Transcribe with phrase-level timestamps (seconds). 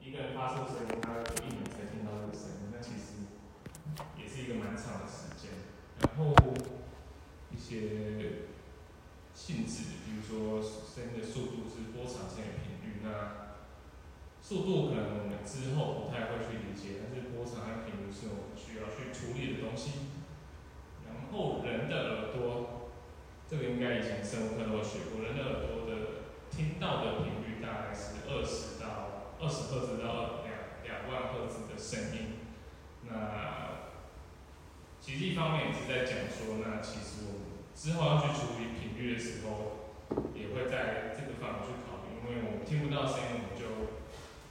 [0.00, 3.28] 一个人发出声音，他一秒才听到这个声音，那其实
[4.16, 5.50] 也是一个蛮长的时间。
[6.00, 6.34] 然后
[7.50, 8.48] 一些
[9.34, 13.58] 性质，比如说声音的速度是波长、声音的频率，那
[14.40, 20.08] 速度可能我们之后不太会去理解，但是波长和频率是我们需要去处理的东西。
[21.06, 22.92] 然后人的耳朵，
[23.46, 29.07] 这个应该以前生物课都学过，人的耳朵的听到的频率大概是二十到
[29.40, 32.38] 二十赫兹到两两万赫兹的声音。
[33.08, 33.88] 那
[35.00, 39.96] 其实一方面也是在讲说，那其实我们之后要去处理频率的时候，
[40.34, 43.94] 也会在这个范围去考虑，因为我们听不到声音，我们就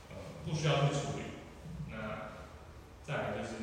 [0.10, 1.38] 呃不需要去处理。
[1.92, 2.42] 那
[3.04, 3.60] 再来就是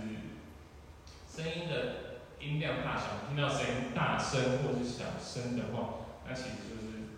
[1.27, 7.11] 声音的音量大小，听到声音大声或是小声的话，那其实就是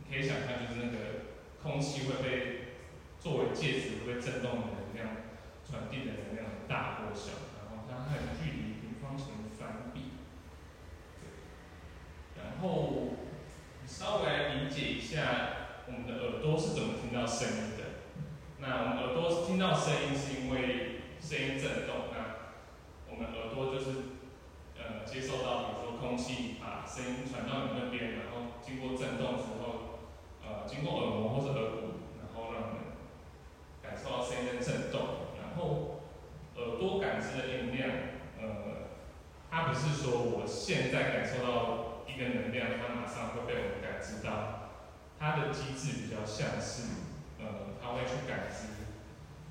[0.00, 0.98] 你可以想象，就是那个
[1.62, 2.67] 空气会被
[3.20, 5.08] 作为介质会被振动的能量
[5.68, 9.26] 传递的能量大或小，然后它和距离平方成
[9.58, 10.12] 反比。
[12.36, 13.16] 然后
[13.86, 17.84] 稍微来理解一下我们的耳朵是怎么听到声音的。
[18.60, 22.50] 那我们耳朵听到声音是因为声音振动，那
[23.10, 23.86] 我们耳朵就是
[24.76, 30.10] 呃接受到，比如说空气把声音传到你那边，然后经过振动之后，
[30.42, 31.87] 呃经过耳膜或者耳骨，
[33.98, 36.00] 受到声音的振动，然后
[36.56, 37.90] 耳朵感知的音量，
[38.40, 38.94] 呃，
[39.50, 44.70] 它不是说我现在感受到一个能量，它马上会被我们感知到，
[45.18, 46.82] 它的机制比较像是，
[47.38, 48.88] 呃，它会去感知，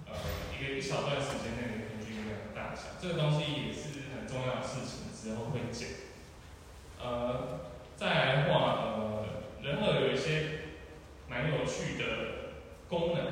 [0.07, 0.15] 呃，
[0.55, 5.87] 一个一小段时间内的平均音量的大小，这个东西也是很重要的事情，之后会讲。
[6.99, 9.25] 呃，再来的话，呃，
[9.61, 10.61] 人耳有一些
[11.29, 12.05] 蛮有趣的
[12.89, 13.23] 功能，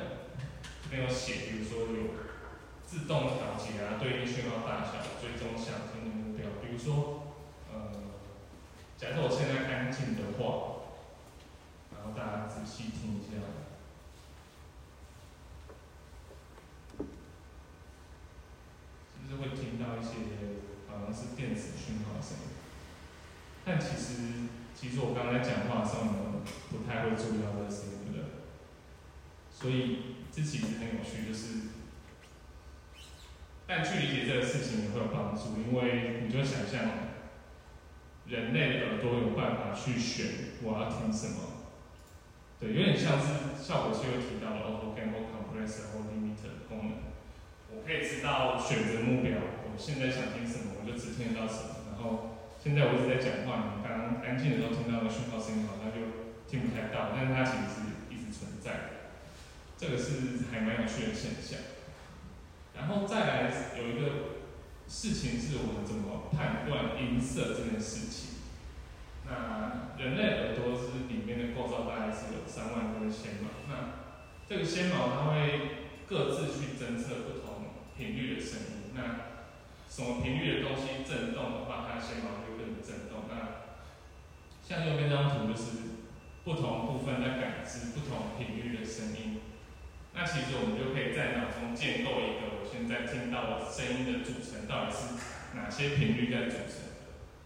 [0.90, 2.14] 没有写，比如说有
[2.84, 7.34] 自动调节啊，对应讯号大小，追踪想听的目标，比如说，
[7.72, 7.90] 呃，
[8.96, 10.86] 假设我现在安静的话，
[11.92, 13.42] 然后大家仔细听一下，
[19.10, 20.10] 是不是会听到一些
[20.88, 22.38] 好像是电子讯号声？
[23.64, 24.46] 但其实，
[24.78, 26.04] 其实我刚才讲话的时候，
[26.70, 28.22] 不太会注意到这个声音，对不对？
[29.50, 31.72] 所以这其实很有趣，就是，
[33.66, 37.16] 但去理解这个事情也会有帮助，因为你就想象，
[38.28, 41.72] 人类耳朵有办法去选我要听什么，
[42.60, 47.16] 对，有点像是效果器会提到的 auto gain 或 compressor 或 limiter 功能，
[47.72, 52.36] 我可以知道选择目标，我现在想听什么，我就只听得到什么，然后。
[52.58, 57.76] 现在我一直在讲话，你们刚刚安静的时候听到的讯号声音好像就听不太到，但是它其实是
[58.10, 58.90] 一直存在的，
[59.76, 61.60] 这个是还蛮有趣的现象。
[62.74, 64.42] 然后再来有一个
[64.86, 68.36] 事情是我们怎么判断音色这件事情。
[69.26, 74.06] 那人类耳朵是里面的构造大概是有三万根纤毛，那
[74.48, 79.00] 这个纤毛它会各自去侦测不同频率的声音，那
[79.90, 83.66] 什么频率的东西震动的话，它纤毛就跟着震动，那
[84.62, 85.78] 像右边这张图就是
[86.44, 89.40] 不同部分在感知不同频率的声音。
[90.16, 95.12] 那其实我们就可以在脑中建构一个我现在听到的声音的组成到底是
[95.52, 96.88] 哪些频率在组成。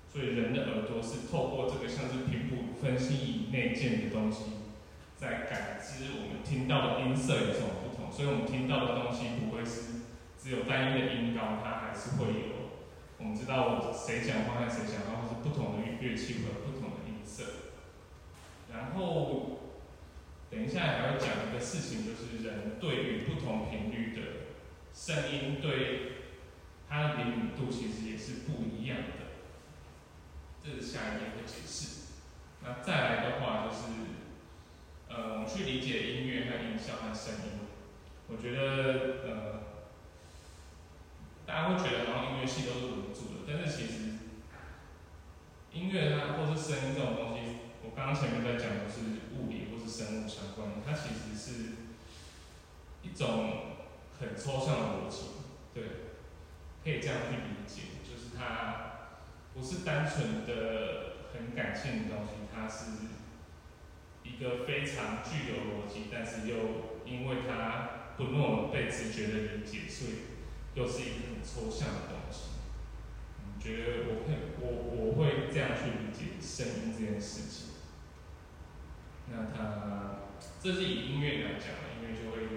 [0.06, 4.70] 所以人的耳朵是透过这个像是频谱分析仪内建的东西，
[5.16, 8.10] 在感知我们听到的音色有什么不同。
[8.10, 10.06] 所以我们听到的东西不会是
[10.38, 12.70] 只有单一的音高，它还是会有。
[13.19, 17.75] 我们知道谁讲话和谁讲话，是不同的乐器会有不同的音色。
[18.72, 19.59] 然后，
[20.50, 24.22] 等一下还要讲一个事情，就是人对于不同频率的
[24.93, 26.12] 声音，对
[26.88, 29.31] 它的灵敏度其实也是不一样的。
[30.62, 32.00] 这是下一页会解释。
[32.62, 33.83] 那再来的话就是，
[35.09, 37.60] 呃，我们去理解音乐和音效和声音。
[38.28, 39.60] 我觉得，呃。
[41.47, 44.21] 大家会觉得好像音乐系都是稳住的，但是其实
[45.72, 49.20] 音乐它或是声音这种东西，我刚刚前面在讲的是
[50.00, 51.72] 生物相关，它其实是
[53.02, 53.76] 一种
[54.18, 55.24] 很抽象的逻辑，
[55.74, 55.84] 对，
[56.82, 59.18] 可以这样去理解，就是它
[59.52, 62.92] 不是单纯的很感性的东西，它是
[64.24, 66.56] 一个非常具有逻辑，但是又
[67.04, 70.30] 因为它不那么被直觉的理解，所以。
[70.72, 72.50] 又是一个很抽象的东西，
[73.42, 77.70] 你觉得我会我我会这样去理解声音这件事情。
[79.30, 80.27] 那它
[80.60, 82.50] 这是以音乐来讲，音乐就会有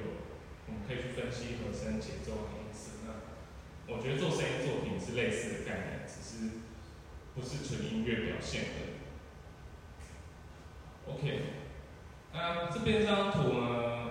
[0.68, 3.06] 我们可以去分析和声、节奏和音色。
[3.06, 6.60] 那我觉得做声音作品是类似的概念，只是
[7.36, 8.94] 不是纯音乐表现的。
[11.06, 11.42] OK，
[12.34, 14.10] 那这边这张图呢，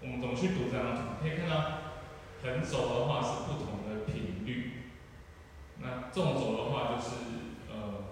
[0.00, 1.02] 我们怎么去读这张图？
[1.20, 1.78] 可以看到
[2.42, 4.72] 横轴的话是不同的频率，
[5.80, 7.08] 那纵轴的话就是
[7.70, 8.04] 呃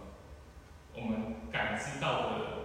[0.94, 2.59] 我们感知到的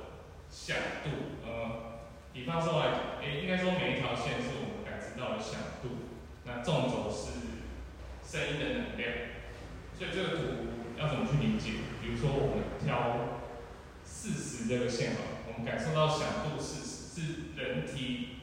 [0.55, 1.43] 响度。
[1.43, 1.99] 呃，
[2.31, 6.15] 比方说来，诶，应该说每一条线是我们感知到的响度，
[6.45, 7.51] 那纵轴是
[8.23, 9.11] 声音的能量。
[9.97, 10.43] 所以这个图
[10.97, 11.83] 要怎么去理解？
[12.01, 13.43] 比如说我们挑
[14.05, 15.19] 四十这个线好。
[15.47, 18.39] 我们感受到响度是是人体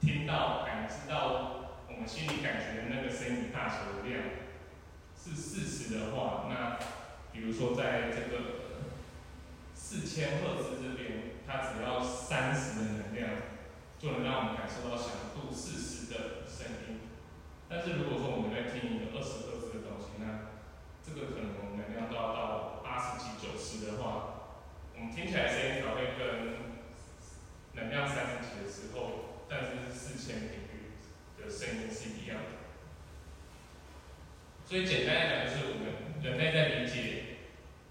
[0.00, 4.22] 听到感知到我们心里感觉的那个声音大小的量
[5.16, 6.78] 是四十的话，那
[7.32, 8.38] 比如说在这个
[9.72, 13.30] 四千赫兹这边，它只要三十的能量
[13.98, 17.00] 就能让我们感受到响度四十的声音。
[17.70, 20.52] 但是如果说我们在听一个二十赫兹的东西，那
[21.02, 24.34] 这个可能能量都要到八十几、九十的话。
[24.94, 26.58] 我们听起来声音才会跟
[27.72, 30.98] 能量三十几的时候，但是是四千频率
[31.40, 32.58] 的声音是一样的。
[34.66, 37.38] 所以简单来讲，就是我们人类在理解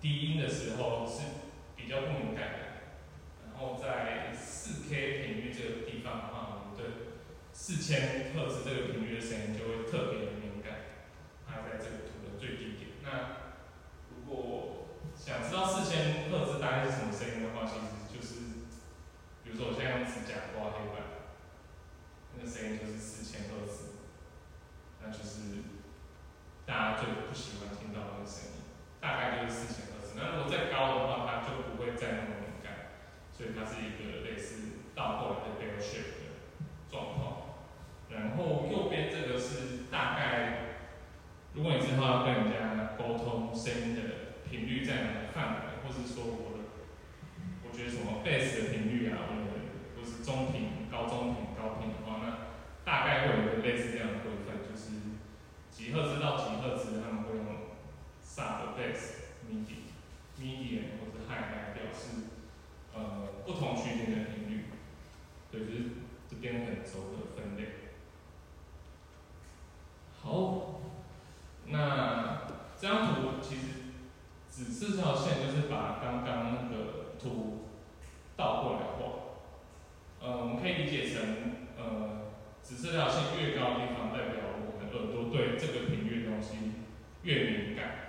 [0.02, 1.24] 低音的时候是
[1.76, 2.60] 比较不敏感的。
[3.50, 7.08] 然后在四 K 频率这个地方的话，我们对
[7.68, 11.04] 四千赫兹这个频率的声音就会特别的敏感。
[11.46, 13.04] 它在这个图的最低点。
[13.04, 13.44] 那
[14.08, 18.72] 如果想知道四千赫兹大概是什么声音的话，其实就是，
[19.44, 21.28] 比如说我现在用指甲刮黑板，
[22.40, 24.00] 那个声音就是四千赫兹，
[25.04, 25.68] 那就是
[26.66, 28.64] 大家最不喜欢听到那个声音，
[29.02, 30.16] 大概就是四千赫兹。
[30.16, 32.96] 那如果再高的话，它就不会再那么敏感，
[33.36, 36.32] 所以它是一个类似倒过来的 bell shape 的
[36.90, 37.36] 状况。
[38.10, 40.80] 然后右边这个是大概，
[41.54, 44.02] 如果你之后要跟人家沟通声音的。
[44.48, 46.64] 频率在哪个范围，或是说我的，
[47.68, 49.44] 我觉得什么贝斯的频率啊，或者
[49.94, 52.56] 或是中频、高中频、高频的话，那
[52.86, 55.20] 大概会有一个类似这样的规范，就是
[55.70, 57.46] 几赫兹到几赫兹，他们会用
[58.24, 59.92] sub bass、midi、
[60.40, 62.32] medium 或者 high 来表示
[62.96, 64.64] 呃不同区间的频率，
[65.52, 65.84] 对，就是
[66.30, 67.92] 这边很轴的分类。
[70.24, 70.80] 好，
[71.66, 72.48] 那
[72.80, 73.62] 这张图其实。
[74.50, 77.68] 紫色这条线就是把刚刚那个图
[78.36, 79.38] 倒过来画，
[80.20, 81.22] 呃，我们可以理解成，
[81.78, 82.34] 呃，
[82.64, 86.56] 紫色这条线越高的地方，代表我们耳朵对这个频率的东西
[87.28, 88.08] 越敏感，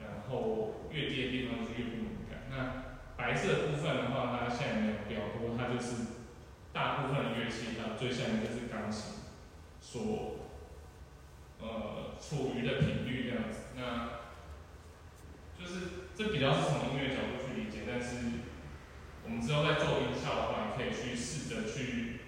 [0.00, 2.48] 然后越低的地方就越不敏感。
[2.48, 6.16] 那白色部分的话，它现在没有标多，它就是
[6.72, 9.12] 大部分的乐器，它最下面就是钢琴
[9.78, 10.48] 所，
[11.60, 13.76] 呃，处于的频率这样子。
[13.76, 14.24] 那
[15.60, 18.16] 就是这比较是从音乐角度去理解，但是
[19.22, 22.20] 我们之后在做音效的话，你可以去试着去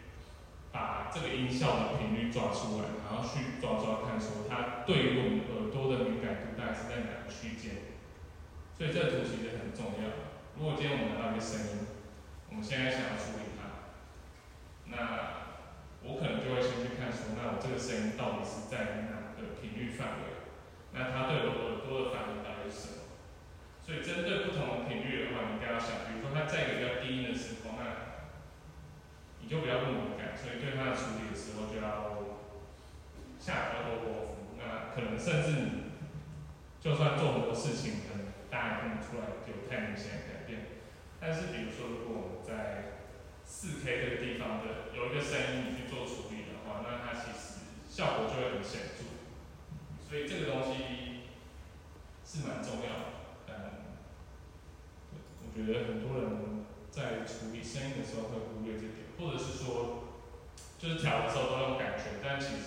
[0.72, 1.97] 把这个音效的
[2.32, 7.96] 抓出来，然后去抓抓看，说它对于我们耳朵的敏感度大概是在哪个区间。
[8.76, 10.30] 所以这个图其实很重要。
[10.54, 11.90] 如果今天我们拿到一个声音，
[12.50, 13.90] 我们现在想要处理它，
[14.86, 14.94] 那
[16.06, 20.46] 我可能就会先去看说，那我这个声音到底是在哪个频率范围？
[20.94, 23.10] 那它对我耳朵的反应到底是什么？
[23.82, 27.97] 所以针对不同的频率的话，你一定要想，比如说它在一个比较低音的时候，那
[29.48, 32.20] 你就比较不敏感，所以对它的处理的时候就要
[33.40, 34.60] 下比较多功夫。
[34.60, 35.88] 那可能甚至你
[36.82, 40.84] 就算做很多事情，可能大家看不出来有太明显的改变。
[41.18, 43.08] 但是比如说，如果我们在
[43.46, 49.08] 四 K 这个地方的有一个声音你去做处理的话，那它其实效果就会很显著。
[50.04, 51.24] 所以这个东西
[52.20, 53.16] 是蛮重要
[53.48, 53.80] 的。
[55.40, 60.04] 我觉得很多人在处理声音的时候会忽略这点，或者是说，
[60.78, 62.62] 就是调的时候都用感觉，但其实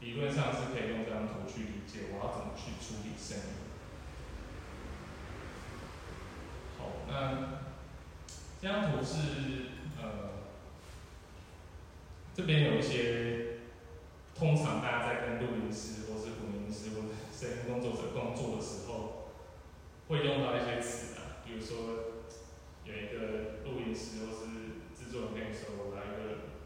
[0.00, 3.44] 理论上是可以用这张图去理解我要怎么去处理声音。
[6.78, 7.60] 好，那
[8.60, 9.70] 这张图是
[10.00, 10.30] 呃，
[12.34, 13.58] 这边有一些
[14.34, 19.32] 通常大家在跟录音师或是混音师或者声音工作者工作的时候
[20.08, 21.40] 会用到一些词啊。
[21.44, 21.76] 比如说，
[22.84, 24.71] 有一个录音师或是
[25.12, 26.56] 作人跟你说，我来一个，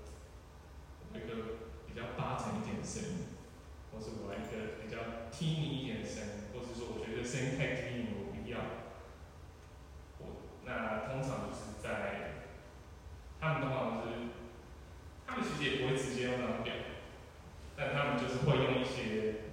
[1.10, 3.34] 来一个比较八成一点的声音，
[3.90, 8.86] 或是我来一个比较听你一点的声音，或者说我觉得声音太听你，我不要。
[10.22, 12.46] 我那通常就是在
[13.40, 14.30] 他们的话就是，
[15.26, 16.72] 他们其实也不会直接用那种表，
[17.76, 19.50] 但他们就是会用一些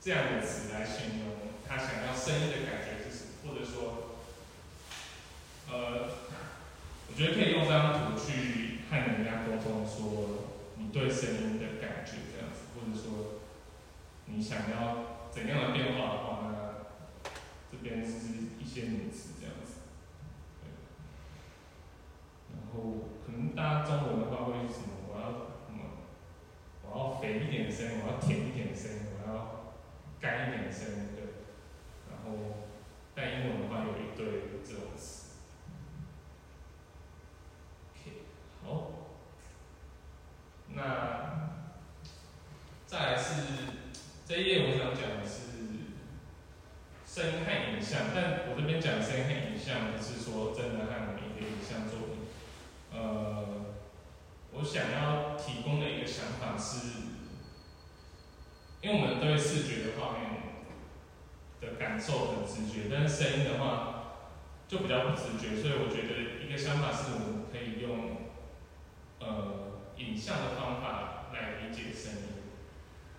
[0.00, 4.18] 这样的词来形容他想要声音的感觉是什么，或者说，
[5.70, 6.33] 呃。
[7.14, 13.38] 我觉得可以用这张图去和人家沟通，说你对声音的感觉这样子，或者说
[14.26, 16.82] 你想要怎样的变化的话，那
[17.70, 19.86] 这边是一些名词这样子。
[20.60, 20.74] 对。
[22.50, 25.06] 然后可能大家中文的话会什么？
[25.06, 25.30] 我要
[25.62, 26.02] 什么？
[26.82, 29.62] 我要肥一点的声音，我要甜一点的声音，我要。
[30.20, 31.44] 干一点的声音，对，
[32.10, 32.64] 然后
[33.14, 34.26] 但英文的话有一堆
[34.64, 35.23] 这种词。
[38.66, 38.90] OK，好，
[40.74, 40.78] 那
[42.86, 43.42] 再来是
[44.26, 45.34] 这一页我想讲的是
[47.06, 52.18] 声音和影像，但我这边讲声音和影像不是说真的和我们一个影像作品。
[52.92, 53.66] 呃，
[54.52, 57.04] 我想要提供的一个想法是。
[58.84, 60.28] 因为我们对视觉的画面
[61.58, 63.64] 的感受很直觉，但是声音的话
[64.68, 67.33] 就比较不直觉，所以我觉得一个想法是我们
[70.14, 72.46] 影像的方法来理解声音。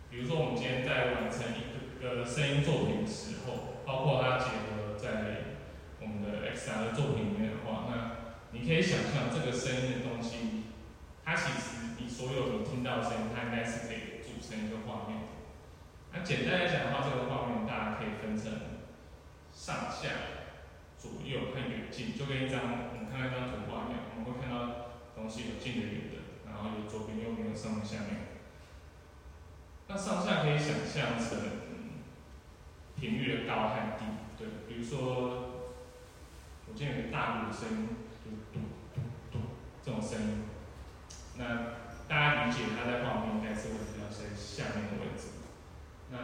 [0.10, 5.60] 比如说我们今天在完成一个声音作品的时候，包括它结合在
[6.00, 10.72] 我们的 XR 的作品里面的话，那你可以想象这个声音的东西，
[11.26, 15.28] 它其实你所有你听到的声音，它应该是可以组成一个画面。
[16.14, 18.80] 那简单来讲的话，这个画面大家可以分成
[19.52, 20.40] 上下、
[20.98, 26.15] 左右和远近，就跟一张我们看那张图画一样，我们会看到东西有近的、远，
[26.56, 28.40] 然后有左边、右边、上面、下面。
[29.88, 31.38] 那上下可以想象成
[32.96, 34.06] 频率的高和低，
[34.38, 34.98] 对，比如说
[36.66, 37.90] 我今天有个大鼓的声音，
[38.24, 38.60] 嘟嘟
[38.96, 39.40] 嘟嘟
[39.84, 40.44] 这种声音，
[41.38, 41.44] 那
[42.08, 45.38] 大家理解它在画面应该是会比较在下面的位置。
[46.10, 46.18] 那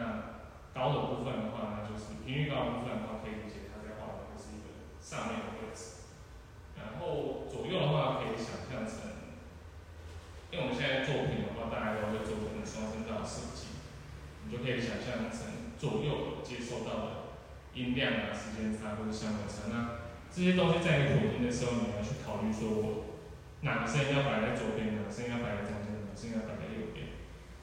[0.74, 6.08] 高的部分的话，那就是频率高的部分的话，可以理解它在画面会是一个上面的位置。
[6.74, 9.11] 然后左右的话，可以想象成，
[10.52, 13.72] 因为我们现在作品的话，大家都会做成双声道设计，
[14.44, 17.40] 你就可以想象成左右接收到的
[17.72, 19.72] 音量啊、时间差或者相位差。
[19.72, 23.16] 那这些东西在你混音的时候，你要去考虑说，我
[23.64, 27.16] 哪个声音要摆在左边，哪个声音要摆在中间，哪个声音要摆在右边。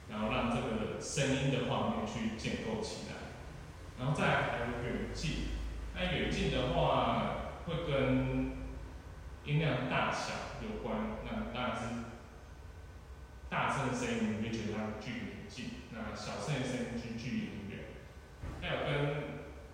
[0.10, 3.38] 然后让这个声音的画面去建构起来，
[4.02, 5.54] 然后再来还有远近。
[5.94, 8.58] 那远近的话会跟
[9.46, 11.22] 音量大小有关。
[11.24, 12.10] 那当然是
[13.50, 17.80] 大声的声音，你会觉得它距离很近；那小声的声音就距离很远。
[18.62, 18.94] 还有跟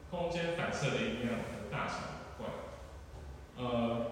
[0.09, 2.51] 空间反射的音量的大小有关。
[3.57, 4.11] 呃。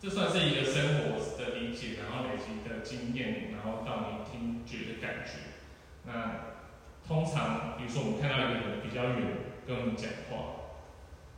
[0.00, 5.58] 这算是一个生活的理解，然后累积的经验，然后到你听觉的感觉。
[6.04, 6.54] 那
[7.04, 9.26] 通常，比如说我们看到一个人比较远
[9.66, 10.78] 跟我们讲话，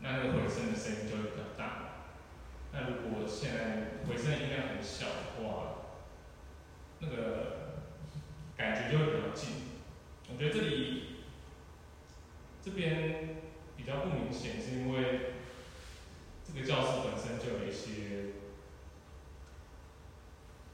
[0.01, 2.05] 那那个回声的声音就会比较大。
[2.73, 5.80] 那如果现在回声音量很小的话，
[7.01, 7.17] 那个
[8.57, 9.51] 感觉就会比较近。
[10.33, 11.25] 我觉得这里
[12.63, 13.43] 这边
[13.77, 15.33] 比较不明显，是因为
[16.47, 18.31] 这个教室本身就有一些。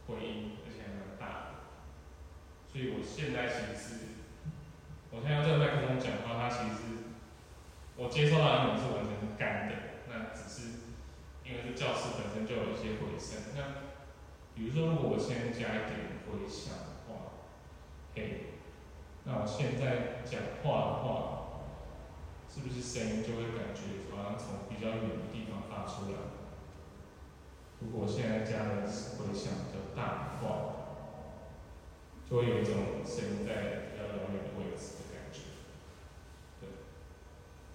[0.07, 1.67] 回音，而且还蛮大的，
[2.71, 4.15] 所以我现在其实，
[5.11, 7.11] 我现在用这个麦克风讲话，它其实，
[7.97, 9.75] 我接收到的音是完全干的，
[10.07, 10.87] 那只是
[11.43, 13.51] 因为这教室本身就有一些回声。
[13.59, 13.86] 那
[14.57, 17.45] 比如说，如果我先加一点回响的话，
[18.15, 18.57] 嘿，
[19.25, 21.61] 那我现在讲话的话，
[22.49, 26.17] 是不是声音就会感觉好像从比较远的地方发出来？
[27.81, 30.73] 如果我现在加的回响比较大的话，
[32.25, 35.53] 就会有一种声音在比较遥远的位置的感觉。
[36.59, 36.69] 对，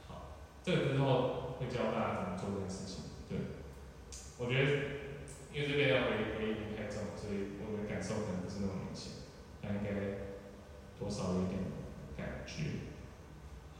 [0.07, 3.03] 好，这个之后会教大家怎么做这件事情。
[3.29, 3.37] 对，
[4.39, 4.65] 我觉得
[5.53, 9.29] 因为这边要回回音太重，所以我的感受可能不是那么明显，
[9.61, 10.33] 但应该
[11.21, 11.59] 多少有点
[12.17, 12.63] 感觉。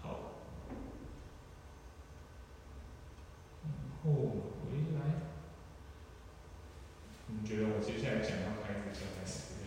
[0.01, 0.33] 好，
[3.63, 3.71] 然
[4.03, 5.00] 后回来。
[7.27, 9.63] 你觉得我接下来讲要开始讲还是不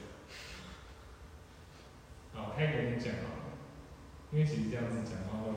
[2.36, 2.42] 要？
[2.44, 3.44] 好，开始先讲好了，
[4.30, 5.50] 因为其实这样子讲话会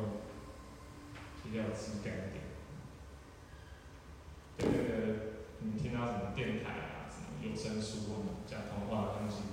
[1.44, 2.44] 比较有质感一点。
[4.58, 4.90] 对那个，
[5.60, 9.44] 你听到什么电台啊，什么有声书或者讲童话的东西，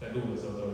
[0.00, 0.65] 在录的时候都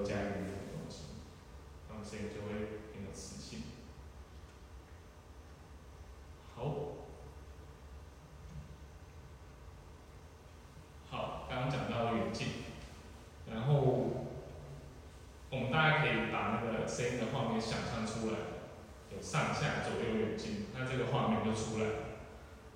[19.33, 21.95] 上下左右远近那这个画面就出来了。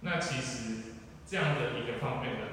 [0.01, 0.97] 那其实
[1.27, 2.46] 这样的一个方面呢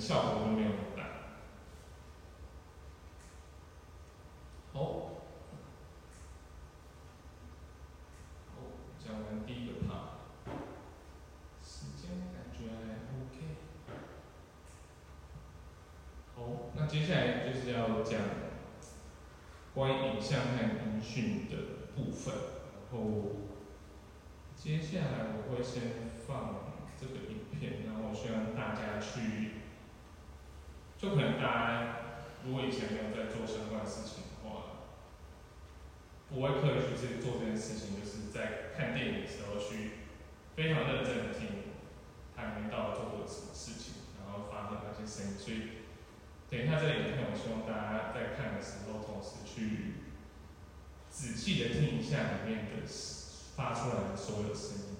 [0.00, 0.74] 效果都没有了。
[4.72, 4.80] 好，
[8.48, 8.56] 好，
[8.98, 10.24] 讲完第一个 part，
[11.62, 12.80] 时间感觉还
[13.12, 13.36] OK。
[16.34, 18.22] 好，那接下来就是要讲
[19.74, 21.56] 关于影像和音讯的
[21.94, 22.34] 部分。
[22.92, 22.98] 然后
[24.56, 25.82] 接下来我会先
[26.26, 26.54] 放
[26.98, 29.59] 这个影片，然后希望大家去。
[31.00, 31.96] 就可能大家
[32.44, 34.84] 如果以前没有在做相关的事情的话，
[36.28, 40.04] 不会刻意去做这件事情，就是在看电影的时候去
[40.54, 41.72] 非常认真的听
[42.36, 45.38] 他明到底做过什么事情，然后发生哪些声音。
[45.38, 45.80] 所以
[46.50, 50.04] 等一下这个影片，我希望大家在看的时候，同时去
[51.08, 52.86] 仔细的听一下里面的
[53.56, 54.99] 发出来的所有声音。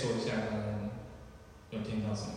[0.00, 0.90] 下刚刚
[1.70, 2.32] 有听到什么？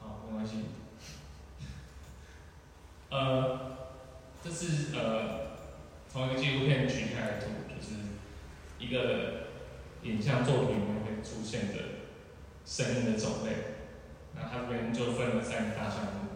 [0.00, 0.66] 好，没关系。
[3.10, 3.78] 呃，
[4.42, 5.56] 这是呃
[6.08, 7.94] 从一个纪录片取下来的图，就是
[8.78, 9.48] 一个
[10.02, 11.74] 影像作品里面会出现的
[12.64, 13.52] 声音的种类。
[14.34, 16.28] 那它这边就分了三个大项目。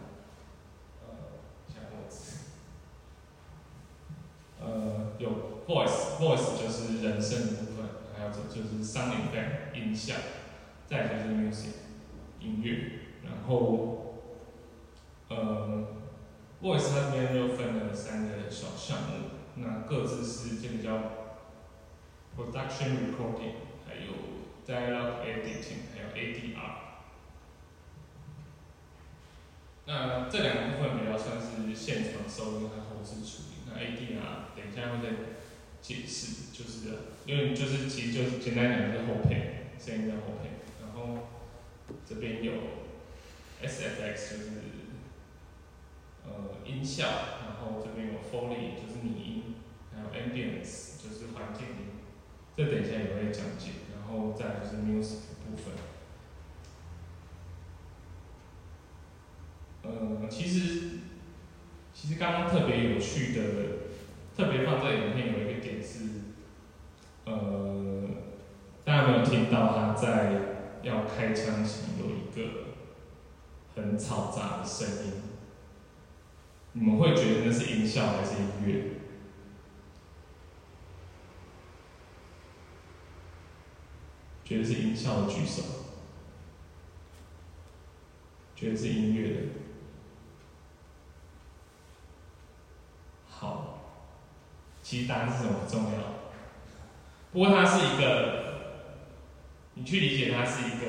[4.65, 5.29] 呃，有
[5.67, 7.85] voice，voice 就是人声的部分，
[8.17, 8.85] 还有这就是
[9.31, 10.15] 对音效，
[10.87, 11.73] 再就是 music
[12.41, 14.25] 音乐，然后
[15.29, 15.89] 呃
[16.63, 20.97] voice 那边又分了三个小项目，那各自是这个叫
[22.37, 23.55] production recording，
[23.87, 24.13] 还有
[24.67, 26.73] dialogue editing，还有 ADR。
[29.85, 33.53] 那这两部分比较算是现场收音和后置处理。
[33.67, 35.09] 那 ADR 等一下会再
[35.83, 36.89] 解释，就是
[37.27, 40.49] 因为就是其实就是简单讲就是后配，声音在后配。
[40.81, 41.29] 然后
[42.09, 42.53] 这边有
[43.63, 44.51] SFX 就是
[46.25, 46.31] 呃
[46.65, 47.05] 音效，
[47.45, 49.55] 然后这边有 Foley 就是拟音，
[49.93, 52.01] 还有 Ambience 就是环境音，
[52.57, 53.71] 这等一下也会讲解。
[53.93, 55.75] 然后再就是 Music 部分。
[59.85, 60.99] 呃，其实，
[61.93, 63.43] 其实刚刚特别有趣的，
[64.37, 66.05] 特别放在影片有一个点是，
[67.25, 68.09] 呃，
[68.85, 70.33] 大家有没有听到他在
[70.83, 72.65] 要开枪前有一个
[73.77, 75.13] 很嘈杂的声音？
[76.73, 78.85] 你们会觉得那是音效还是音乐？
[84.45, 85.63] 觉得是音效的举手，
[88.57, 89.41] 觉得是音乐的。
[93.31, 93.79] 好，
[94.83, 96.01] 其实答案是什么不重要，
[97.33, 98.42] 不过它是一个，
[99.75, 100.87] 你去理解它是一个，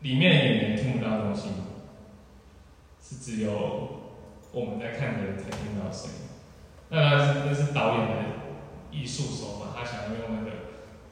[0.00, 1.48] 里面的演员听不到的东西，
[3.00, 3.50] 是只有
[4.52, 6.16] 我们在看的人才听到声音。
[6.90, 8.14] 那那是那是导演的
[8.90, 10.50] 艺术手法，他想要用那个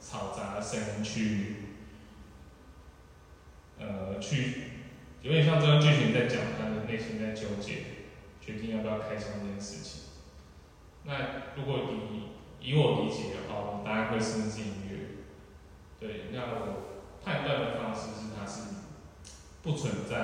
[0.01, 1.55] 嘈杂的声音去，
[3.79, 4.63] 呃，去
[5.21, 8.01] 有点像这段剧情在讲他的内心在纠结。
[8.43, 10.01] 决定要不要开枪这件事情。
[11.03, 11.13] 那
[11.55, 15.10] 如果以以我理解的话，我答案会是是音乐。
[16.01, 18.61] 对，那我判断的方式是它是
[19.61, 20.15] 不存在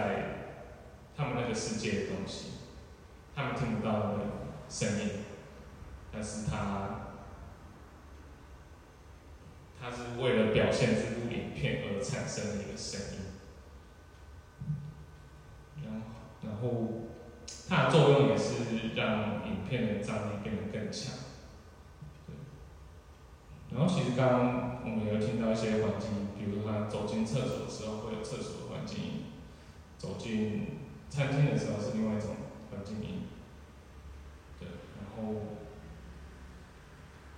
[1.15, 2.53] 他们那个世界的东西，
[3.35, 4.17] 他们听不到的
[4.67, 5.23] 声音，
[6.11, 7.11] 但是它
[9.79, 13.19] 它是为了表现这部影片而产生的一个声音。
[15.85, 16.01] 然后，
[16.41, 17.03] 然后。
[17.69, 21.13] 它的作用也是让影片的张力变得更强。
[24.17, 29.11] 刚刚我们有听到一些环境，比如他走进厕所的时候会有厕所的环境音，
[29.99, 32.31] 走进餐厅的时候是另外一种
[32.71, 33.27] 环境音。
[34.59, 34.69] 对。
[34.97, 35.35] 然后，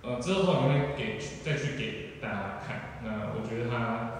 [0.00, 3.00] 呃，之后我会给再去给大家看。
[3.04, 4.16] 那我觉得他。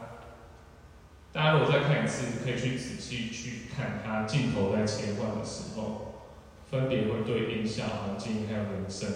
[1.32, 6.26] 大家如果再看一次，可以去仔细去看他镜头在切换的时候，
[6.68, 9.08] 分别会对音效、环境还有人声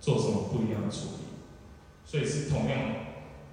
[0.00, 1.23] 做什么不一样的处理。
[2.04, 2.78] 所以是同样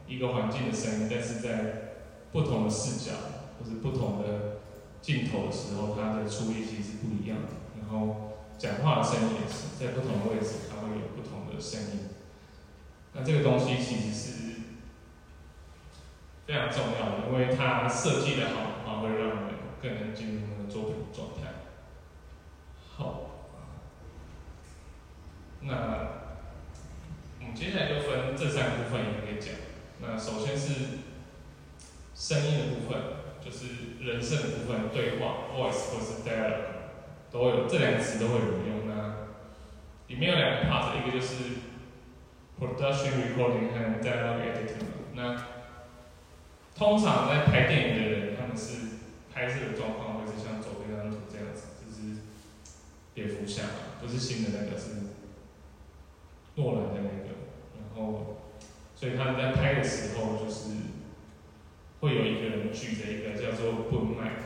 [0.08, 1.96] 一个环境的声音，但是在
[2.32, 3.12] 不同的视角
[3.58, 4.60] 或者不同的
[5.02, 7.48] 镜头的时候，它的处理其实是不一样的。
[7.82, 12.10] 然后讲话的声音也是在不同的位置，它会有不同的声音。
[13.14, 14.42] 那这个东西其实是。
[16.48, 21.54] 非常重要的，因为它设计的好的话，会让人更能进入那个作品的状态。
[22.98, 23.22] 好，
[25.62, 26.21] 那
[27.54, 29.54] 接下来就分这三个部分一个讲。
[30.00, 31.00] 那首先是
[32.16, 33.02] 声音的部分，
[33.44, 36.72] 就是人声的部分，对话 （voice） 或是 dialogue
[37.30, 38.88] 都有，这两个词都会有用。
[38.88, 39.28] 那
[40.08, 41.36] 里面有两个 part，一个就是
[42.60, 44.86] production recording 和 dialogue editing。
[45.14, 45.46] 那
[46.76, 48.98] 通常在拍电影的人，他们是
[49.32, 52.22] 拍摄的状况会是像左边那张图这样子，就是
[53.14, 53.64] 蝙蝠侠，
[54.02, 54.90] 不是新的那个，是
[56.56, 57.32] 诺兰的那个。
[57.74, 58.38] 然后，
[59.02, 60.70] 所以他们在拍的时候，就是
[62.02, 64.46] 会有一个人举着一个叫做 boom mic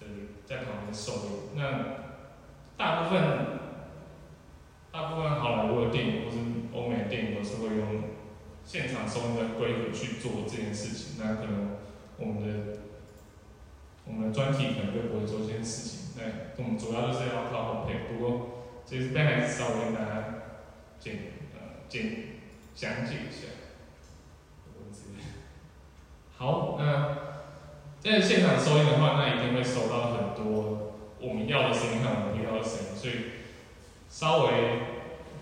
[0.00, 0.06] 的
[0.44, 1.30] 在旁边收音。
[1.54, 1.62] 那
[2.76, 3.22] 大部分
[4.90, 6.38] 大部分好莱坞的电影或是
[6.74, 8.02] 欧美的电影都是会用。
[8.62, 11.78] 现场收音的规格去做这件事情，那可能
[12.18, 12.78] 我们的
[14.04, 16.10] 我们的专题可能就不会做这件事情。
[16.18, 20.24] 那，我们主要就是要靠后配，不过这边还是稍微跟大家
[21.00, 21.14] 简
[21.54, 22.02] 呃简
[22.74, 23.48] 讲解一下。
[26.40, 27.18] 好，那
[28.00, 33.44] 在现场收音的话，那一定会收到很多我们要的声音和我们不要的声音，所以
[34.08, 34.48] 稍微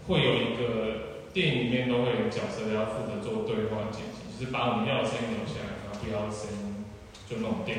[0.08, 6.84] 会有一个电影里面都会有角色要负责做对话剪辑，就是把我们要的声音留下来，然后不要的声音
[7.30, 7.76] 就弄掉。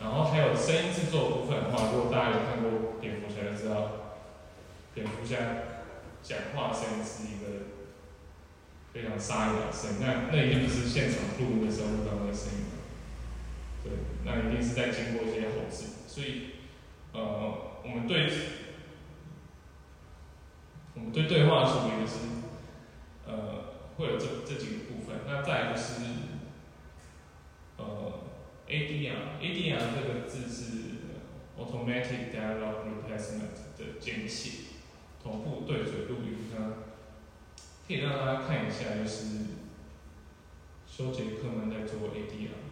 [0.00, 4.16] 然后还有声音制作部分的话，如果大家有看过蝙蝠侠就知道，
[4.94, 5.36] 蝙蝠侠
[6.22, 7.71] 讲话声音是一个
[8.92, 12.64] 非常沙哑的声音，那那一定不是现场录音的时候录到那个声音
[13.82, 13.92] 对，
[14.24, 16.56] 那一定是在经过一些后置，所以
[17.12, 18.30] 呃，我们对
[20.94, 22.18] 我们对对话的处理的是
[23.26, 26.02] 呃，会有这这几个部分，那再就是。
[27.78, 28.20] 呃
[28.68, 30.64] ADR，ADR 这个字是
[31.58, 34.50] Automatic Dialogue Replacement 的简写，
[35.22, 36.36] 同步对嘴录音。
[36.56, 36.58] 那
[37.86, 39.26] 可以让大家看一下，就是
[40.86, 42.71] 修杰克们在做 ADR。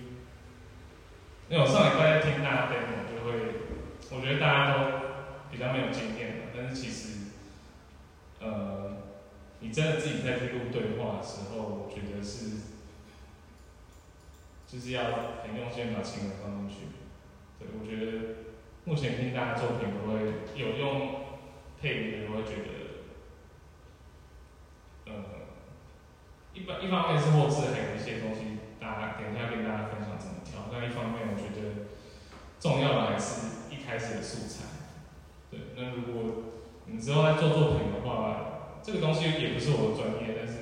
[14.71, 15.03] 就是要
[15.43, 16.75] 很用心把情感放进去。
[17.59, 18.47] 对我觉得
[18.85, 21.25] 目前听大家作品都会有用
[21.81, 22.71] 配音的，我会觉得，
[25.11, 25.11] 呃，
[26.53, 30.69] 一般一方面是后置还有一些东西，大家等一下跟大家分享怎么调。
[30.71, 31.91] 那一方面我觉得
[32.61, 34.63] 重要的还是一开始的素材。
[35.49, 36.43] 对，那如果
[36.85, 40.53] 你之后在做作品的话，这个东西也不是我的专业，但是。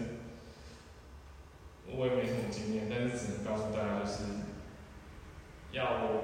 [1.91, 4.23] 我也没什么经验，但是只能告诉大家，就是
[5.71, 6.23] 要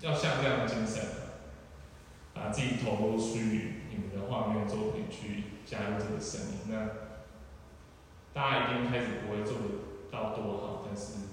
[0.00, 1.04] 要像这样的精神，
[2.32, 6.58] 把自己投入去你们的画面作品去加入这个声音。
[6.68, 6.88] 那
[8.32, 9.56] 大家一定开始不会做
[10.10, 11.28] 到多好，但是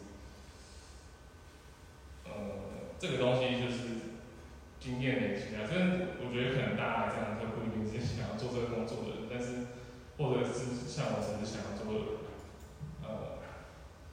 [2.25, 2.31] 呃，
[2.99, 3.77] 这个东西就是
[4.79, 5.63] 经验累积啊。
[5.65, 5.73] 这
[6.23, 9.78] 我觉得可能大家这样，他不一定是想要做这个工作的人，但是。
[10.19, 12.19] 或者是像我只是想要做，
[13.01, 13.39] 呃，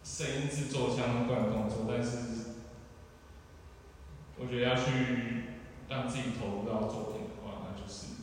[0.05, 2.55] 声音制作相关的工作，但是
[4.39, 8.23] 我觉得要去让自己投入到作品的话，那就是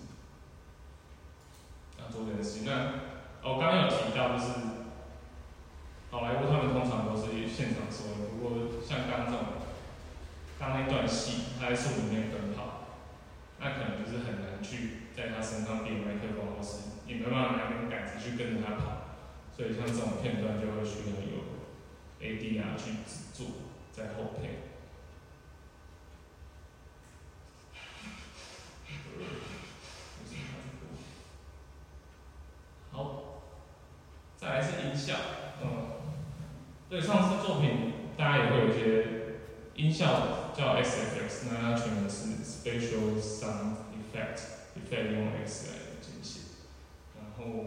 [1.99, 2.65] 要做这件事情。
[2.65, 3.03] 那
[3.43, 4.87] 我刚刚有提到，就是
[6.09, 9.59] 好莱坞他们通常都是现场收音，不过像刚这种
[10.57, 12.87] 刚那段戏，他在树林里面奔跑，
[13.59, 16.92] 那可能就是很难去在他身上别麦克风或是。
[17.05, 19.17] 你没办法拿根杆子去跟着他跑，
[19.55, 21.43] 所以像这种片段就会需要有
[22.21, 23.51] ADR 去止住，
[23.91, 24.71] 在后配。
[32.91, 33.41] 好，
[34.37, 35.15] 再来是音效，
[35.61, 35.67] 嗯，
[36.89, 39.07] 对，上次作品大家也会有一些
[39.75, 45.82] 音效叫 SFX，那它全名是 Spatial Sound Effect，Effect 用 X 来。
[47.43, 47.59] 然后，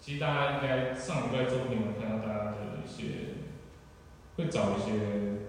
[0.00, 3.02] 其实大家应该上礼拜作品有看到大家的一些，
[4.36, 5.44] 会找一些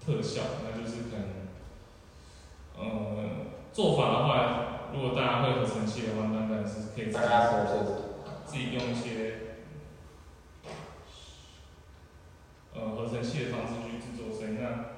[0.00, 1.28] 特效，那就是可能，
[2.78, 2.86] 呃，
[3.72, 7.24] 做法的话，如果大家会合成器的话，那当然是可以自己
[8.46, 9.34] 自己用一些，
[12.74, 14.58] 呃，合成器的方式去制作声音。
[14.62, 14.96] 那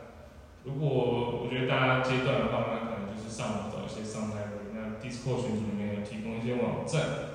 [0.62, 7.29] 如果我觉得大家阶段的话，那可能就是上网找一些上台的，那 Discord 群组里面有提供一些网站。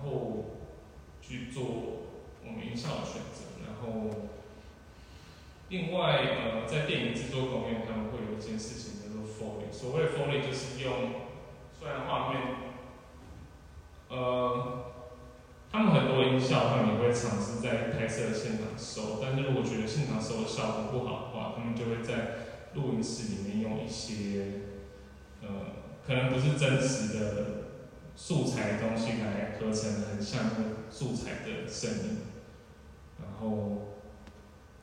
[0.00, 0.44] 然后
[1.20, 1.64] 去做
[2.44, 4.28] 我们音效的选择，然后
[5.70, 9.72] 另外呃，在电影制作方面，他们会有一件事情叫做 Foley。
[9.72, 10.92] 所谓 Foley 就是用，
[11.76, 12.40] 虽然画面，
[14.08, 14.84] 呃，
[15.70, 24.44] 他们很多音效，他们也会尝试在拍摄现场收，但是如果觉得现场收的效果不好的话，他们就会在录音室里面用一些，
[25.42, 25.48] 呃，
[26.06, 27.57] 可能不是真实的。
[28.20, 30.50] 素材的东西来合成很像
[30.90, 32.18] 素材的声音。
[33.20, 33.94] 然后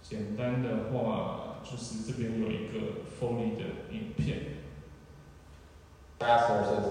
[0.01, 4.55] 简单的话，就是这边有一个 Foley 的影片。
[6.17, 6.85] Fast versus.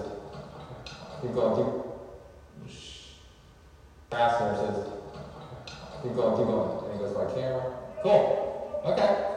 [1.19, 1.55] Keep going.
[1.55, 1.65] Keep.
[4.11, 4.77] Fast versus.
[6.03, 6.37] Keep going.
[6.37, 6.85] Keep going.
[6.85, 7.63] And it goes by camera.
[8.03, 8.81] Cool.
[8.85, 9.01] Okay.
[9.01, 9.34] Okay.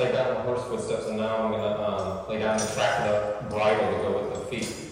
[0.00, 3.44] like that on horse footsteps, and now I'm gonna um, like I'm gonna track the
[3.50, 4.89] bridle to go with the feet.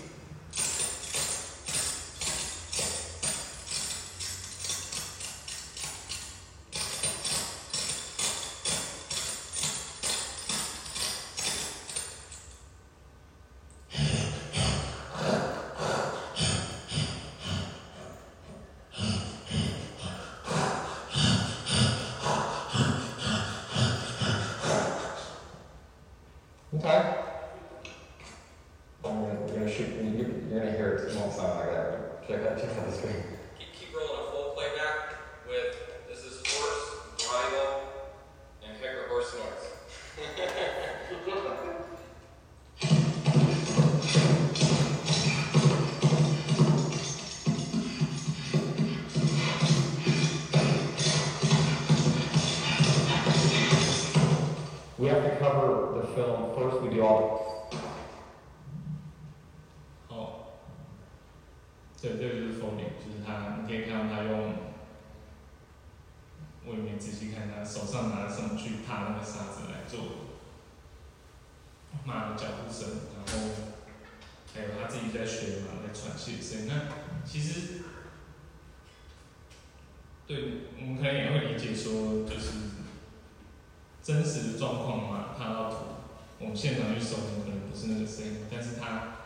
[87.78, 89.18] 是那个声音，但是他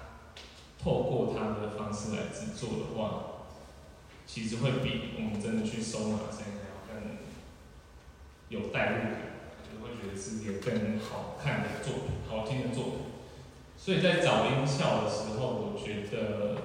[0.78, 3.46] 透过他的方式来制作的话，
[4.26, 7.16] 其实会比我们真的去收马声音要更
[8.50, 9.16] 有代入感，
[9.64, 12.94] 就会觉得是一个更好看的作品，好听的作品。
[13.78, 16.56] 所以在找音效的时候，我觉得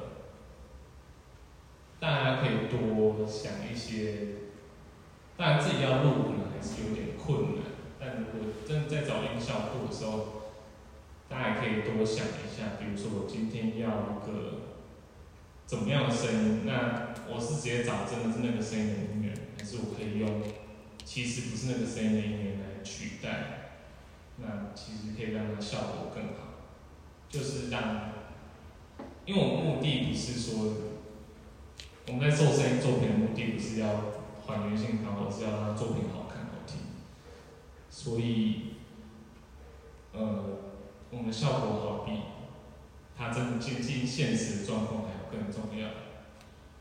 [2.02, 4.28] 大家可以多想一些，
[5.38, 7.64] 当然自己要录可能还是有点困难。
[8.00, 10.37] 但如果真的在找音效库的时候，
[11.30, 14.62] 大家也可以多想一下，比如说我今天要一个
[15.66, 20.42] 怎么样的声音，那我是直接找真的是那个声音的音源，还是我可以用
[21.04, 23.72] 其实不是那个声音的音源来取代？
[24.38, 26.70] 那其实可以让它效果更好，
[27.28, 28.12] 就是让，
[29.26, 30.76] 因为我们目的不是说
[32.08, 33.88] 我们在做声音作品的目的不是要
[34.46, 36.78] 还原性好，而是要让作品好看好听。
[37.90, 38.76] 所以，
[40.14, 40.67] 呃，
[41.12, 42.12] 我们的效果好比
[43.18, 45.90] 它真的接近现实状况还要更重要。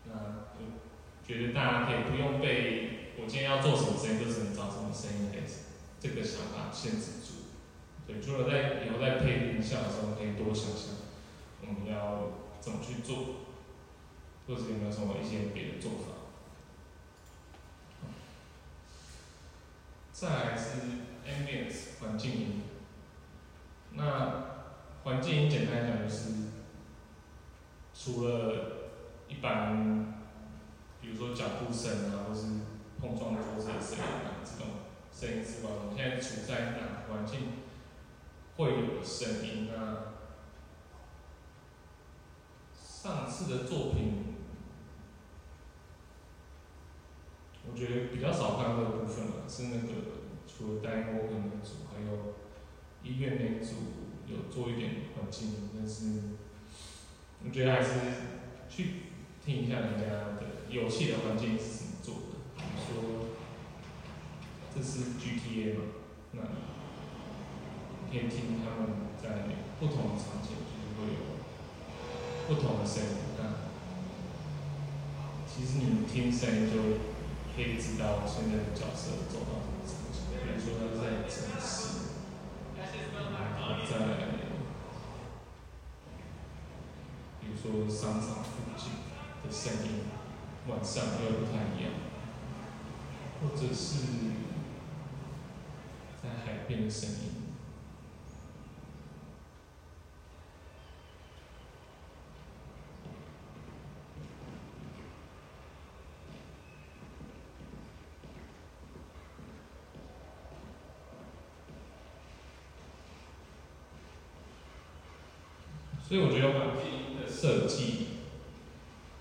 [0.05, 0.13] 那
[0.59, 5.43] 我觉得大家可以不用被我今天要做什么声音就只能找什么声音来
[5.99, 7.47] 这个想法限制住。
[8.07, 10.95] 对，除了在以后在配音效的时候，可以多想想
[11.63, 13.17] 我们要怎么去做，
[14.47, 16.13] 或者有没有什么一些别的做法。
[20.13, 20.79] 再来是
[21.27, 22.63] ambience 环境音，
[23.97, 24.45] 那
[25.03, 26.31] 环境简单来讲就是，
[27.95, 28.93] 除了
[29.27, 30.13] 一般，
[31.01, 32.43] 比如说脚步声啊，或是
[33.01, 34.67] 碰撞桌子的声音啊这种
[35.11, 37.53] 声音之外，我们现在处在哪个环境
[38.57, 40.13] 会有的声音啊？
[42.79, 44.35] 上次的作品。
[47.69, 49.89] 我觉得比较少看到的部分了，是那个
[50.47, 52.35] 除了戴墨跟那组，还有
[53.07, 53.73] 医院那组
[54.27, 56.37] 有做一点环境，但是
[57.45, 57.91] 我觉得还是
[58.69, 58.87] 去
[59.45, 62.21] 听一下人家的游戏的环境是怎么做的。
[62.57, 63.27] 比如说，
[64.75, 65.81] 这是 GTA 嘛，
[66.33, 66.41] 那
[68.11, 68.91] 可以听他们
[69.23, 69.47] 在
[69.79, 71.21] 不同的场景就是会有
[72.49, 73.41] 不同的声音，那
[75.47, 77.17] 其实你们听声音就。
[77.57, 81.96] 可以知道现在的角色走到什么程度，比如说他在城市，
[84.01, 84.07] 在，
[87.41, 88.91] 比如说商场附近
[89.43, 90.05] 的声音，
[90.69, 91.93] 晚上又不太一样，
[93.41, 93.89] 或者是
[96.23, 97.46] 在海边的声音，
[116.07, 118.07] 所以我觉得环境的设计，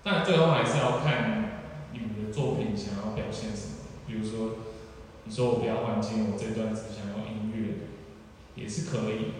[0.04, 1.60] 但最后还是要看
[1.92, 3.72] 你们的作品想要表现什么。
[4.06, 4.58] 比如说，
[5.24, 7.90] 你说我不要环境，我这段只想要音乐，
[8.54, 9.32] 也是可以。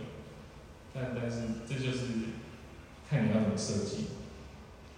[0.93, 2.35] 但但是这就是
[3.09, 4.07] 看你要怎么设计。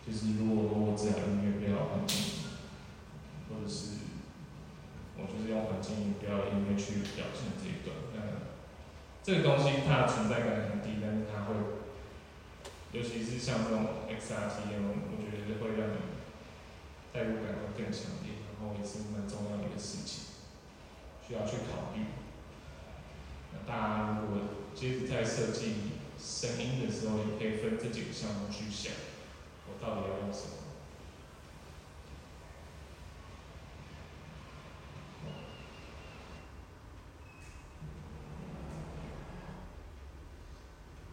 [0.07, 2.49] 就是如果我只要音乐，不要环境，
[3.51, 4.09] 或者是
[5.19, 8.49] 我就是用环境，不要音乐去表现这一段，那
[9.23, 11.53] 这个东西它的存在感很低，但是它会，
[12.93, 15.99] 尤其是像这种 XRT 一样，我觉得会让你
[17.13, 20.25] 代入感会更强烈，然后也是蛮重要的一个事情，
[21.27, 22.05] 需要去考虑。
[23.53, 25.75] 那大家如果接着在设计
[26.19, 28.93] 声音的时候，也可以分这几个项目去想。
[29.71, 30.55] 我到底要用什么？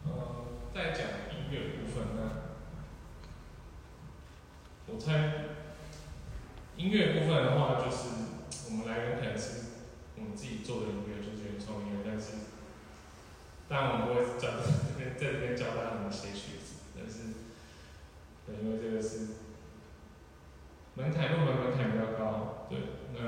[0.06, 1.06] 呃，在讲
[1.36, 2.32] 音乐部分呢，
[4.88, 5.34] 我猜
[6.78, 8.08] 音乐部分的话，就是
[8.70, 9.66] 我们来源可能是
[10.16, 12.32] 我们自己做的音乐，就是原创音乐，但是
[13.68, 17.44] 当然我们不会教这边在这边教大家怎么写曲子，但是。
[18.48, 19.28] 对，因为这个是
[20.94, 22.78] 门槛，入门门槛比较高，对，
[23.16, 23.20] 那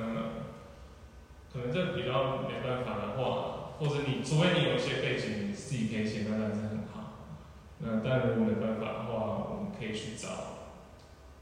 [1.51, 7.33] 可能这比较没办法的话，或者你除非你有一些背景，你自己可以写，那当然是很好。
[7.79, 10.29] 那但如果没办法的话，我们可以去找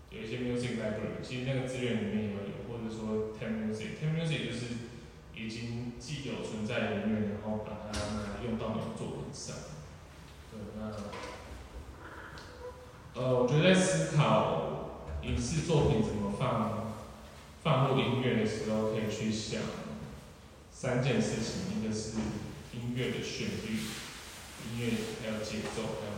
[0.10, 2.38] 有一些 music library，那个资源里面也有，
[2.70, 4.66] 或者说 Ten Music，Ten Music 就是
[5.36, 8.00] 已经既有存在的音乐，然后把它
[8.46, 9.56] 用到你的作品上。
[10.52, 10.92] 对，那。
[13.16, 16.96] 呃，我觉得在思考影视作品怎么放
[17.64, 19.62] 放入音乐的时候，可以去想
[20.70, 22.18] 三件事情：一个是
[22.74, 23.80] 音乐的旋律，
[24.68, 26.14] 音乐还有节奏，还有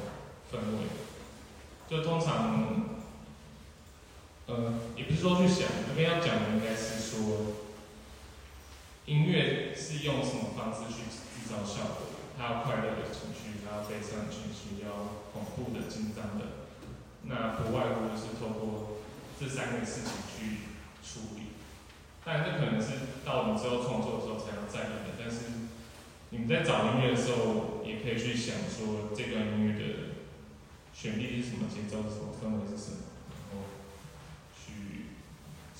[0.51, 0.87] 氛围。
[1.87, 2.86] 就通常，
[4.47, 7.67] 呃，也不是说去想，这边要讲的应该是说，
[9.05, 12.07] 音乐是用什么方式去制造效果？
[12.37, 16.63] 它要快乐的情绪，它要悲伤的情绪，要恐怖的、紧张的。
[17.23, 19.03] 那不外乎就是通过
[19.37, 20.71] 这三个事情去
[21.03, 21.51] 处理，
[22.23, 25.19] 但这可能是到你之后创作的时候才要在意的。
[25.19, 25.67] 但是
[26.29, 30.15] 你们在找音乐的时候，也可以去想说这段音乐的
[30.93, 33.06] 旋律是什么，节奏是什么，氛围是什么，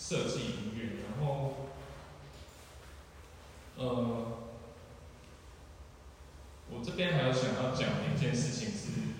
[0.07, 1.03] 设计音乐。
[1.03, 1.67] 然后，
[3.75, 3.85] 呃，
[6.69, 9.17] 我这边还有想要讲的一件事情是。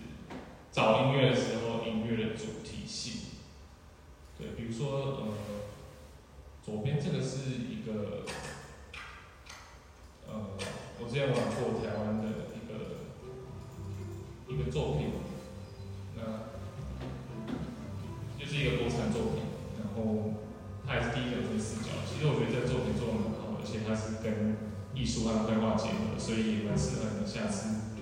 [0.69, 3.31] 找音乐的时候，音乐的主题性，
[4.37, 5.33] 对，比如说，呃，
[6.63, 8.25] 左边这个是一个，
[10.27, 10.51] 呃，
[10.99, 12.71] 我之前玩过台湾的一个
[14.53, 15.13] 一个作品，
[16.15, 16.21] 那
[18.39, 19.41] 就是一个国产作品，
[19.79, 20.45] 然后
[20.87, 21.91] 他也是第一人称视角。
[22.07, 24.55] 其实我觉得这个作品做的很好，而且它是跟
[24.95, 27.93] 艺术和绘画结合，所以也蛮适合你下次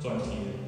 [0.00, 0.67] 专题的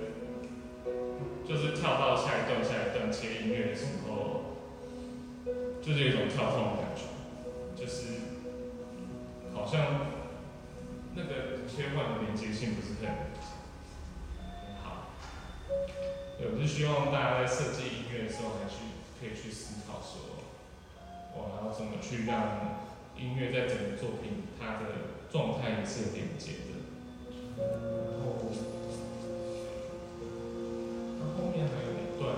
[1.47, 4.57] 就是跳到下一段下一段切音乐的时候，
[5.81, 7.03] 就是有一种跳痛的感觉，
[7.75, 8.13] 就是
[9.53, 10.07] 好像
[11.15, 15.13] 那个切换的连接性不是很很好。
[16.37, 18.75] 对，我是希望大家在设计音乐的时候，还去
[19.19, 20.45] 可以去思考说，
[21.33, 22.81] 我要怎么去让
[23.17, 26.71] 音乐在整个作品它的状态也是连接的。
[27.57, 28.49] 然后，
[31.37, 32.35] 后面还有一段，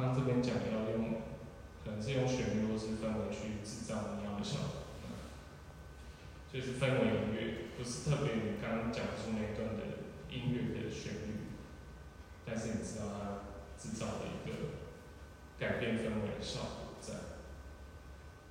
[0.00, 1.20] 刚刚这边讲要用，
[1.84, 4.80] 可能是用旋律或是氛围去制造你要的效果。
[6.50, 11.52] 就是氛围音乐，不是特别你刚刚讲出那段的音乐的旋律，
[12.46, 14.56] 但是你知道它制造了一个
[15.58, 17.14] 改变氛围的效果在。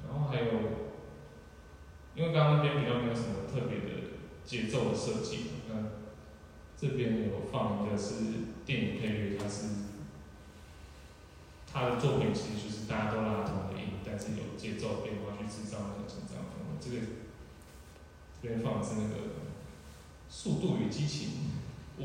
[0.05, 0.47] 然后还有，
[2.13, 5.73] 因为刚刚那边比较没有什么特别的节奏的设计，那
[6.77, 8.13] 这边有放一个是
[8.65, 9.65] 电影配乐，它是
[11.71, 16.77] 他的作品其实就是大家都拉同的音，但是有节奏变化去制造那种紧张氛围。
[16.81, 17.13] 这个
[18.41, 19.15] 这边放的是那个
[20.29, 21.29] 《速度与激情
[21.99, 22.03] 五》，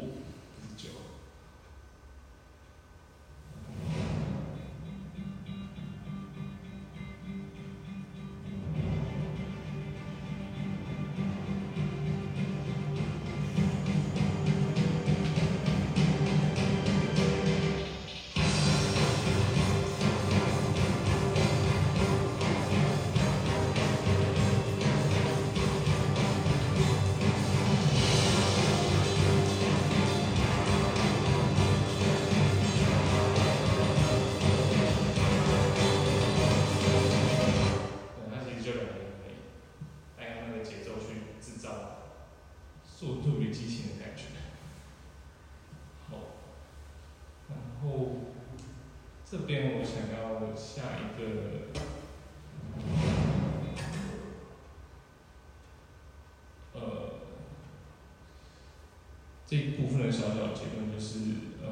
[59.47, 61.18] 这部分的小小结论就是，
[61.62, 61.68] 呃，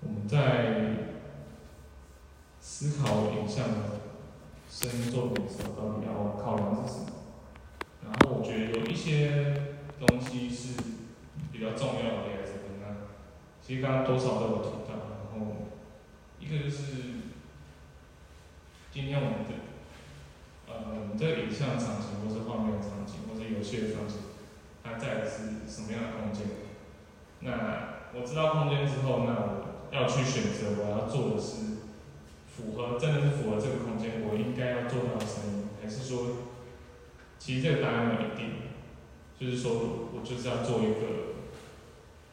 [0.00, 1.14] 我们在
[2.60, 4.00] 思考影像的
[4.68, 7.06] 声音作品的时候，到底要考量是什么？
[8.04, 10.82] 然后我觉得有一些东西是
[11.52, 12.86] 比较重要的，在这边那
[13.62, 14.94] 其实刚刚多少都有提到。
[15.08, 15.56] 然后
[16.40, 16.82] 一个就是
[18.92, 19.54] 今天我们的
[20.68, 24.16] 呃我们在影像场景，或是画面场景，或是游戏的场景，
[24.86, 26.46] 它在的是什么样的空间？
[27.40, 31.76] 那我知道空间之后，那我要去选择我要做的是。
[32.56, 36.48] 符合真的是符合这个空间，我应该要做到的声音，还是说，
[37.38, 38.72] 其实这个答案没一定，
[39.38, 41.36] 就是说我就是要做一个，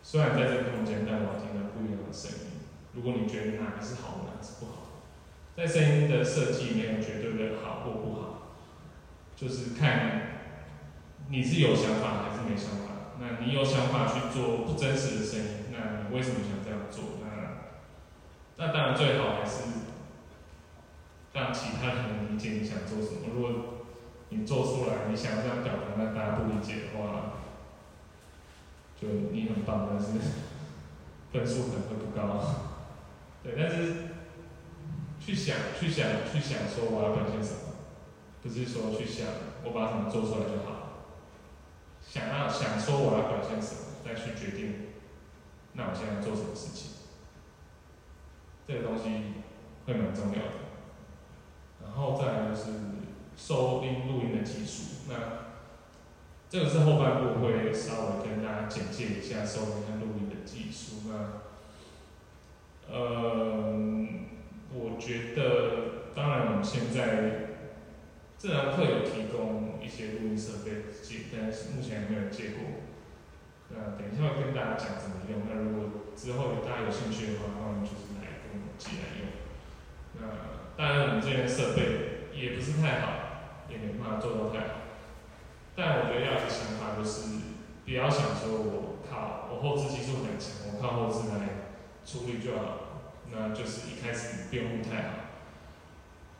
[0.01, 2.63] 虽然在这个空间，但我听到不一样的声音。
[2.93, 5.03] 如果你觉得哪个是好，哪个是不好，
[5.57, 8.55] 在声音的设计没有绝对的好或不好，
[9.35, 10.32] 就是看
[11.29, 12.93] 你是有想法还是没想法。
[13.19, 17.03] 那你有想法去做不真实的声音，那你为什么想这样做？
[17.21, 17.27] 那
[18.57, 19.63] 那当然最好还是。
[21.33, 23.21] 让其他人理解你想做什么。
[23.33, 23.51] 如果
[24.29, 27.41] 你做出来，你想这样表达，那大家不理解的话，
[29.01, 30.09] 就你很棒，但是
[31.31, 32.53] 分数可能会不高。
[33.41, 34.13] 对，但是
[35.19, 37.73] 去想、去想、去想，说我要表现什么，
[38.43, 39.25] 不是说去想
[39.63, 40.92] 我把什么做出来就好。
[42.13, 44.75] 想要想说我要表现什么，再去决定，
[45.73, 46.91] 那我现在做什么事情，
[48.67, 49.33] 这个东西
[49.87, 50.61] 会蛮重要的。
[51.83, 52.69] 然后再来就是
[53.35, 55.15] 收音录音的技术，那
[56.51, 61.09] 这个是后半部会稍微跟大家简介一下收音和录音的技术。
[61.09, 61.41] 那，
[62.93, 63.73] 呃，
[64.71, 67.52] 我觉得当然我们现在
[68.43, 72.83] 这堂课有提供一些录音设备借，但是目前还没有借过。
[73.69, 75.47] 那等一下会跟大家讲怎么用。
[75.47, 79.31] 那如果之后有大家有兴趣的话，欢迎就是来跟我来用。
[80.19, 80.27] 那
[80.75, 84.91] 当然我们这边设备也不是太好，也没办法做到太好。
[85.73, 87.39] 但我觉得要有个想法就是，
[87.85, 91.63] 不要想说我靠，我后置技术很强，我靠后置来
[92.03, 93.07] 处理就好。
[93.31, 95.09] 那就是一开始不太好。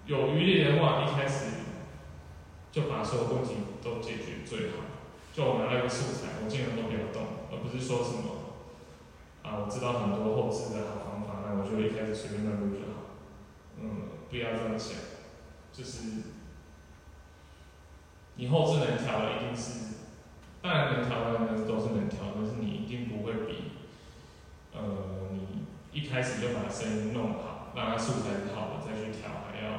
[0.06, 1.46] 有余力的话，一开始
[2.74, 3.54] 就把所有问题
[3.84, 4.78] 都解决最好。
[5.32, 8.58] 就我拿到一个素材，我尽量都不要动，而不是说什么
[9.44, 13.18] 啊，我知道很多后置的好方法，那我就一开始随便乱录就好。
[13.80, 14.98] 嗯，不要这样想，
[15.72, 16.34] 就是
[18.36, 20.02] 你后置能调的一定是，
[20.62, 23.74] 当然能调的那都是能调，但是你一定不会比，
[24.74, 29.78] 呃，你一开始就把声音弄好，让它素材是好的再去调还要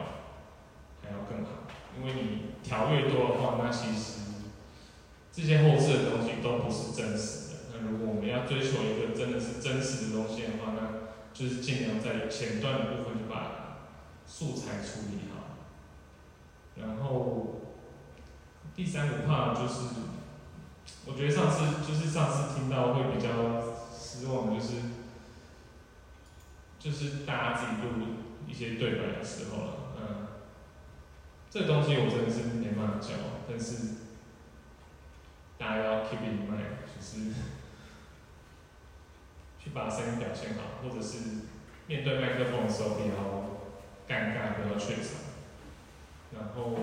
[1.03, 1.64] 还要更好，
[1.99, 4.21] 因为你调越多的话，那其实
[5.33, 7.55] 这些后置的东西都不是真实的。
[7.73, 13.79] 那如果我们要追求一个真的是真实的东西的话，那就是尽量在前段的部分就把
[14.27, 15.57] 素材处理好，
[16.77, 17.61] 然后
[18.75, 19.87] 第三个 part 就是，
[21.07, 23.29] 我觉得上次就是上次听到会比较
[23.93, 24.77] 失望就是，
[26.79, 28.07] 就是大家自己录
[28.47, 29.73] 一些对白的时候了，
[31.55, 33.11] 这东西我真的是没办法教，
[33.49, 33.95] 但是
[35.57, 37.31] 大家要 keep in mind，就是
[39.63, 41.19] 去把声音表现好，或者是
[41.87, 43.07] 面对麦克风的时候不要
[44.09, 45.15] 尴尬，不要怯场，
[46.35, 46.77] 然后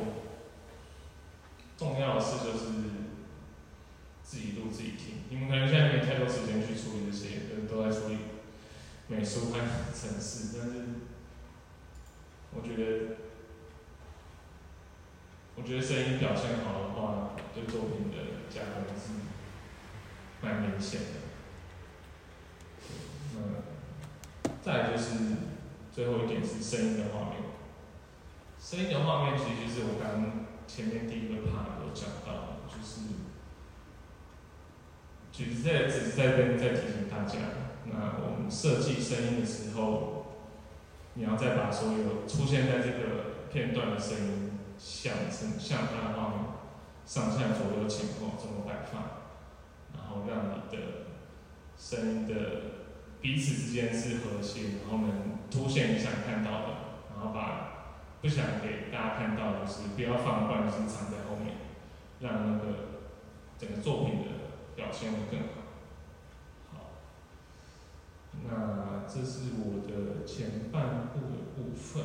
[1.77, 2.67] 重要的事就是
[4.23, 5.23] 自己录自己听。
[5.29, 8.19] 你们可能现在没太多时间去处理这些，可能都在处理
[9.09, 9.57] 美术和
[9.93, 10.85] 城市，但是
[12.53, 13.15] 我觉得，
[15.61, 18.17] 我觉得声音表现好的话，对作品的
[18.49, 19.13] 加分是
[20.41, 21.07] 蛮明显的。
[23.35, 25.13] 那，再就是
[25.93, 27.43] 最后一点是声音的画面。
[28.59, 33.01] 声音的画面其实是我刚前面第一个 part 有讲到，就是，
[35.31, 37.37] 只是在只是在跟在提醒大家，
[37.85, 40.25] 那我们设计声音的时候，
[41.13, 44.50] 你要再把所有出现在这个片段的声音
[44.83, 46.37] 像成像它的画面
[47.05, 49.03] 上下左右前后怎么摆放，
[49.93, 51.05] 然后让你的
[51.77, 52.33] 声音的
[53.21, 56.67] 彼此之间是和谐，然后能凸显你想看到的，
[57.13, 57.67] 然后把
[58.21, 61.57] 不想给大家看到的是不要放惯，就是藏在后面，
[62.19, 62.65] 让那个
[63.59, 64.27] 整个作品的
[64.75, 65.61] 表现会更好。
[66.71, 66.77] 好，
[68.47, 72.03] 那这是我的前半部的部分，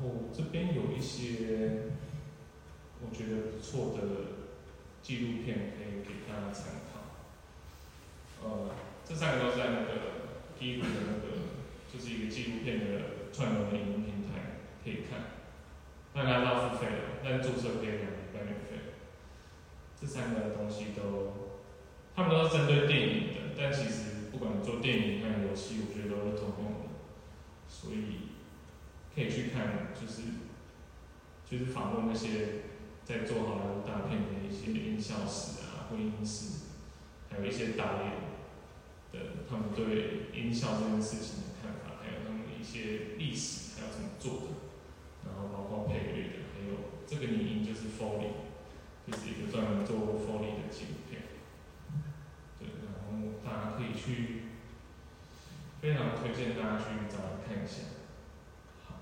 [0.00, 1.92] 后这边有一些
[3.00, 4.02] 我觉得不错的
[5.02, 6.98] 纪录片可以给大家参考。
[8.42, 8.70] 呃，
[9.04, 9.88] 这三个都是在那个
[10.58, 11.26] P 五的那个，
[11.92, 15.42] 就是一个纪录片的串流的影音平台可以看，
[16.12, 18.94] 当然它要付费的，但注册可以两年半免费。
[20.00, 21.56] 这三个东西都，
[22.14, 26.88] 他们都是针对电影的，但其实不管做电影还是游戏，我觉得都是通用的，
[27.68, 28.37] 所以
[29.18, 30.22] 可以去看，就是
[31.44, 32.62] 就是访问那些
[33.04, 36.66] 在做好莱坞大片的一些音效师啊、混音师，
[37.28, 38.12] 还有一些导演
[39.10, 44.46] 的他们对音效这件事情的看法，还有他们的一些历史，还有怎么做的，
[45.26, 48.46] 然后包括配乐的，还有这个拟音就是 Foley，
[49.04, 51.22] 就是一个专门做 Foley 的纪录片。
[52.60, 54.42] 对，然后大家可以去，
[55.80, 57.82] 非常推荐大家去找来看一下。
[58.84, 58.94] 好，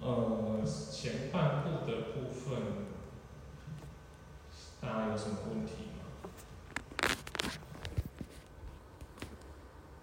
[0.00, 2.58] 呃，前半部的部分，
[4.80, 5.89] 大家有什么问题？